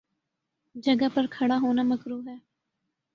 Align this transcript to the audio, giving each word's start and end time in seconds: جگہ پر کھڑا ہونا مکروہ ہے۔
جگہ 0.75 1.07
پر 1.13 1.25
کھڑا 1.31 1.57
ہونا 1.61 1.83
مکروہ 1.83 2.21
ہے۔ 2.27 2.35